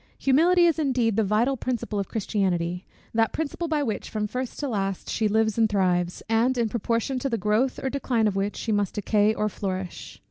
[0.17, 4.67] Humility is indeed the vital principle of Christianity; that principle by which from first to
[4.67, 8.55] last she lives and thrives, and in proportion to the growth or decline of which
[8.55, 10.19] she must decay or flourish.